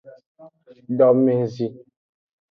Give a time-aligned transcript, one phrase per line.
[0.97, 1.67] Domezi.